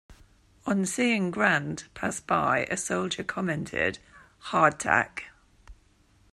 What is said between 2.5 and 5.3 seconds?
a soldier commented, "Hardtack".